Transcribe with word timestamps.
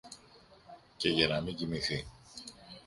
και 0.97 1.09
για 1.09 1.27
να 1.27 1.41
μην 1.41 1.55
κοιμηθεί 1.55 2.07